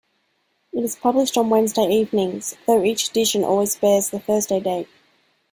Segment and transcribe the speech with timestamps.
[0.73, 4.87] It is published on Wednesday evenings, though each edition always bears the Thursday date.